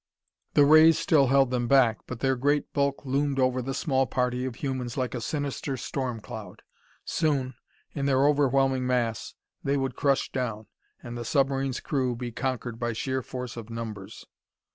The 0.55 0.65
rays 0.65 0.97
still 0.97 1.27
held 1.27 1.51
them 1.51 1.67
back, 1.67 1.99
but 2.07 2.21
their 2.21 2.35
great 2.35 2.73
bulk 2.73 3.05
loomed 3.05 3.37
over 3.37 3.61
the 3.61 3.75
small 3.75 4.07
party 4.07 4.45
of 4.45 4.55
humans 4.55 4.97
like 4.97 5.13
a 5.13 5.21
sinister 5.21 5.77
storm 5.77 6.21
cloud. 6.21 6.63
Soon, 7.05 7.53
in 7.93 8.07
their 8.07 8.27
overwhelming 8.27 8.87
mass, 8.87 9.35
they 9.63 9.77
would 9.77 9.95
crush 9.95 10.31
down, 10.31 10.65
and 11.03 11.15
the 11.15 11.23
submarine's 11.23 11.81
crew 11.81 12.15
be 12.15 12.31
conquered 12.31 12.79
by 12.79 12.93
sheer 12.93 13.21
force 13.21 13.55
of 13.55 13.69
numbers. 13.69 14.25